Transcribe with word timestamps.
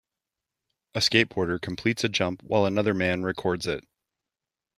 A 0.95 0.97
skateboarder 0.97 1.61
completes 1.61 2.03
a 2.03 2.09
jump 2.09 2.41
while 2.41 2.65
another 2.65 2.95
man 2.95 3.21
records 3.21 3.67
it. 3.67 3.83